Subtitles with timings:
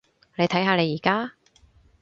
[0.35, 1.33] 你睇下你而家？